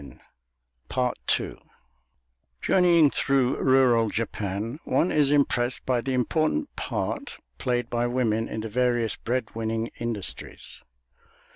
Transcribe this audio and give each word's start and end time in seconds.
[*242] 0.89 1.59
Journeying 2.59 3.11
through 3.11 3.57
rural 3.57 4.09
Japan, 4.09 4.79
one 4.83 5.11
is 5.11 5.29
impressed 5.29 5.85
by 5.85 6.01
the 6.01 6.11
important 6.15 6.75
part 6.75 7.37
played 7.59 7.87
by 7.87 8.07
women 8.07 8.49
in 8.49 8.61
the 8.61 8.67
various 8.69 9.15
bread 9.15 9.53
winning 9.53 9.91
industries. 9.99 10.81